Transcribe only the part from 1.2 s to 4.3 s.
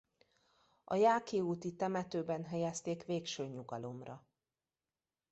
úti temetőben helyezték végső nyugalomra.